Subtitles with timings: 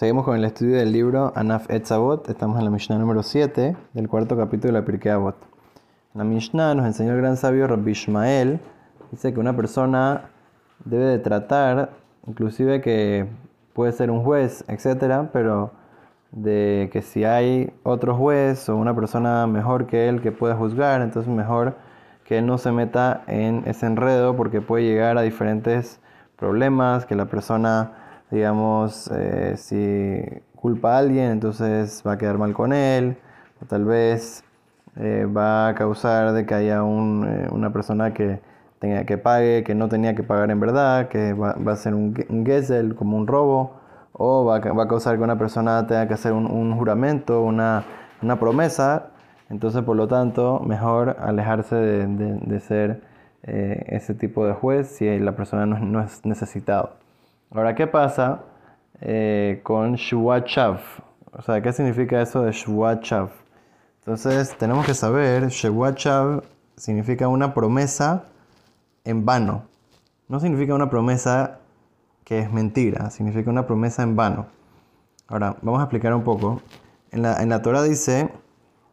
[0.00, 2.26] Seguimos con el estudio del libro Anaf Etzavot.
[2.30, 5.36] Estamos en la Mishnah número 7 del cuarto capítulo de la Pirkei Avot.
[6.14, 8.60] La Mishnah nos enseñó el gran sabio Rabbi Ishmael.
[9.10, 10.30] Dice que una persona
[10.86, 11.90] debe de tratar,
[12.26, 13.26] inclusive que
[13.74, 15.72] puede ser un juez, etcétera, pero
[16.30, 21.02] de que si hay otro juez o una persona mejor que él que pueda juzgar,
[21.02, 21.76] entonces mejor
[22.24, 26.00] que él no se meta en ese enredo porque puede llegar a diferentes
[26.38, 30.22] problemas, que la persona digamos, eh, si
[30.56, 33.16] culpa a alguien, entonces va a quedar mal con él,
[33.62, 34.44] o tal vez
[34.96, 38.40] eh, va a causar de que haya eh, una persona que
[38.78, 42.14] tenga que pague, que no tenía que pagar en verdad, que va, a ser un,
[42.28, 43.80] un como un robo,
[44.12, 47.84] o va a, causar que una persona tenga que hacer un, juramento, una,
[48.38, 49.10] promesa,
[49.50, 53.02] entonces por lo tanto mejor alejarse de, ser
[53.42, 57.00] ese tipo de juez si la persona no, no es necesitado.
[57.52, 58.44] Ahora, ¿qué pasa
[59.00, 60.78] eh, con Shuachav?
[61.32, 63.30] O sea, ¿qué significa eso de Shuachav?
[63.98, 66.44] Entonces, tenemos que saber, Shuachav
[66.76, 68.26] significa una promesa
[69.02, 69.64] en vano.
[70.28, 71.58] No significa una promesa
[72.22, 74.46] que es mentira, significa una promesa en vano.
[75.26, 76.62] Ahora, vamos a explicar un poco.
[77.10, 78.30] En la, en la Torah dice,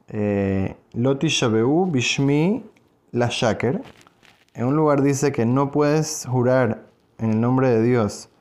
[0.07, 2.65] eh, Loti Shabeu Bishmi
[3.11, 3.83] la Shaker.
[4.55, 6.85] En un lugar dice que no puedes jurar
[7.19, 8.31] en el nombre de Dios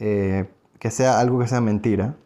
[0.00, 2.16] eh, que sea algo que sea mentira.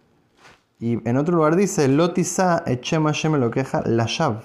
[0.78, 4.42] Y en otro lugar dice, Lotisa echema me lo queja la shav,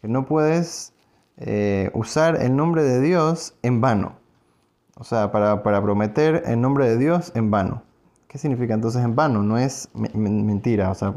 [0.00, 0.92] que no puedes
[1.38, 4.14] eh, usar el nombre de Dios en vano.
[4.96, 7.82] O sea, para, prometer el nombre de Dios en vano.
[8.28, 9.42] ¿Qué significa entonces en vano?
[9.42, 11.14] No es mentira, o sea,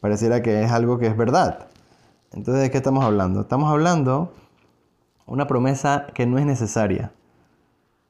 [0.00, 1.66] pareciera que es algo que es verdad.
[2.32, 3.40] Entonces, ¿de qué estamos hablando?
[3.40, 4.32] Estamos hablando
[5.26, 7.12] una promesa que no es necesaria.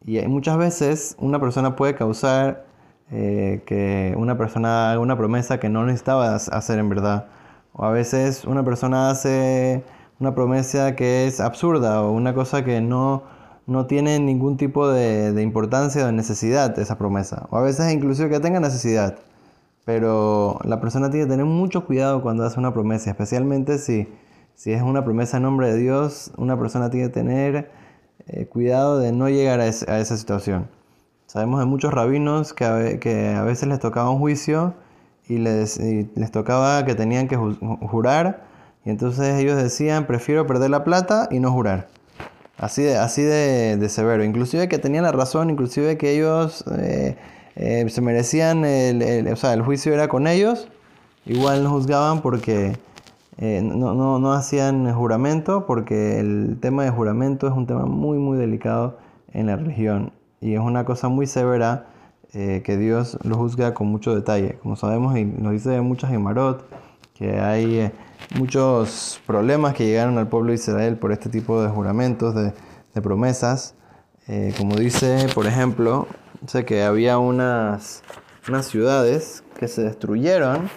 [0.05, 2.66] Y muchas veces una persona puede causar
[3.11, 7.27] eh, que una persona haga una promesa que no necesitaba hacer en verdad.
[7.72, 9.84] O a veces una persona hace
[10.19, 13.22] una promesa que es absurda o una cosa que no,
[13.66, 17.47] no tiene ningún tipo de, importancia o de necesidad de esa promesa.
[17.50, 19.19] O a veces inclusive que tenga necesidad.
[19.84, 24.09] Pero la persona tiene que tener mucho cuidado cuando hace una promesa, especialmente si,
[24.54, 27.70] si es una promesa en nombre de Dios, una persona tiene que tener
[28.28, 30.69] eh, cuidado de no llegar a, esa situación.
[31.27, 34.75] Sabemos de muchos rabinos que a, que a veces les tocaba un juicio
[35.28, 38.47] y les, les tocaba que tenían que jurar
[38.84, 41.88] y entonces ellos decían prefiero perder la plata y no jurar.
[42.56, 44.25] Así de, así de, severo.
[44.25, 47.16] Inclusive que tenían la razón, inclusive que ellos eh,
[47.56, 50.69] eh, se merecían, el, o sea, el juicio era con ellos,
[51.26, 52.78] igual no juzgaban porque
[53.38, 58.16] eh, no, no, no, hacían juramento porque el tema de juramento es un tema muy
[58.19, 58.97] muy delicado
[59.32, 61.86] en la religión y es una cosa muy severa
[62.32, 64.58] eh, que Dios lo juzga con mucho detalle.
[64.62, 66.64] Como sabemos y nos dice muchas Gemarot
[67.12, 67.92] que hay eh,
[68.38, 72.54] muchos problemas que llegaron al pueblo de Israel por este tipo de juramentos, de,
[72.94, 73.75] de promesas.
[74.58, 76.08] como dice, por ejemplo,
[76.46, 78.02] sé que había unas,
[78.48, 80.70] unas ciudades que se destruyeron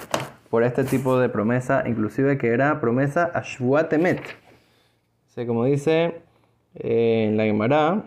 [0.49, 4.21] por este tipo de promesa, inclusive que era promesa Ashwatemet.
[5.37, 6.15] O como dice
[6.75, 8.03] eh, en la Gemara,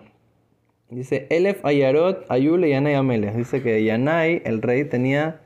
[0.91, 3.37] dice Elef Ayarot Ayule Yanay Ameles.
[3.37, 5.41] Dice que Yanay, el rey, tenía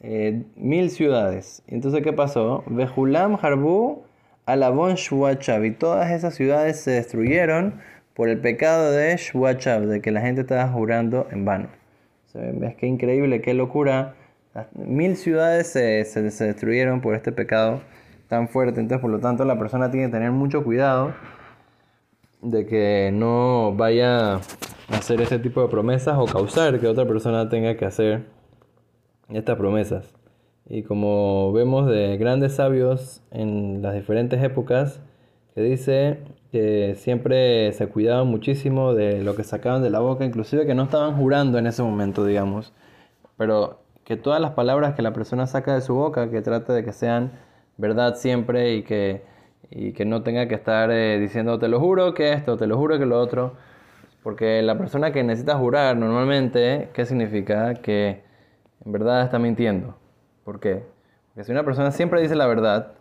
[0.00, 1.62] eh, mil ciudades.
[1.66, 2.64] Entonces, ¿qué pasó?
[2.66, 4.04] Behulam Harbu
[4.46, 5.64] Alabon Shwachav.
[5.64, 7.80] Y todas esas ciudades se destruyeron
[8.14, 11.68] por el pecado de Shwachav, de que la gente estaba jurando en vano.
[12.34, 14.14] ¿Ves qué increíble, qué locura?
[14.74, 17.80] Mil ciudades se, se, destruyeron por este pecado
[18.28, 18.80] tan fuerte.
[18.80, 21.14] Entonces, por lo tanto, la persona tiene que tener mucho cuidado
[22.42, 24.40] de que no vaya a
[24.90, 28.26] hacer ese tipo de promesas o causar que otra persona tenga que hacer
[29.30, 30.12] estas promesas.
[30.68, 35.00] Y como vemos de grandes sabios en las diferentes épocas,
[35.54, 36.18] que dice
[36.50, 40.84] que siempre se cuidaban muchísimo de lo que sacaban de la boca, inclusive que no
[40.84, 42.72] estaban jurando en ese momento, digamos.
[43.36, 46.84] Pero que todas las palabras que la persona saca de su boca, que trate de
[46.84, 47.32] que sean
[47.78, 49.22] verdad siempre y que,
[49.70, 52.76] y que no tenga que estar eh, diciendo te lo juro que esto, te lo
[52.76, 53.54] juro que lo otro.
[54.22, 57.72] Porque la persona que necesita jurar normalmente, ¿qué significa?
[57.76, 58.22] Que
[58.84, 59.96] en verdad está mintiendo.
[60.44, 60.84] ¿Por qué?
[61.28, 62.92] Porque si una persona siempre dice la verdad,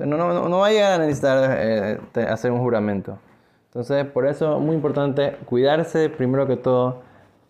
[0.00, 3.20] no, no, no va a llegar a necesitar eh, hacer un juramento.
[3.66, 7.02] Entonces, por eso es muy importante cuidarse primero que todo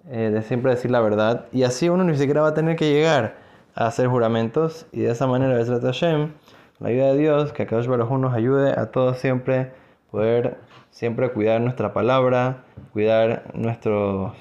[0.08, 1.46] eh, de siempre decir la verdad.
[1.52, 3.36] Y así uno ni siquiera va a tener que llegar
[3.74, 4.86] a hacer juramentos.
[4.92, 6.32] Y de esa manera, Hashem,
[6.78, 9.72] la ayuda de Dios, que Akadosh Baruj nos ayude a todos siempre
[10.10, 10.58] poder
[10.90, 12.64] siempre cuidar nuestra palabra,
[12.94, 14.32] cuidar nuestros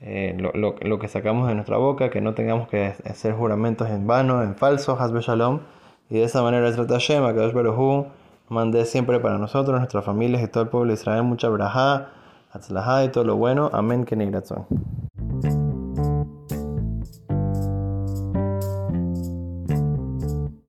[0.00, 4.42] eh, lo, que sacamos de nuestra boca, que no tengamos que hacer juramentos en vano,
[4.42, 5.60] en falso, Hasbe Shalom.
[6.08, 8.06] Y de esa manera, el Hashem, Akadosh Baruj
[8.48, 12.08] mande siempre para nosotros, nuestras familias y todo el pueblo de Israel mucha braja,
[12.52, 13.70] atzlajá y todo lo bueno.
[13.72, 14.16] Amén, que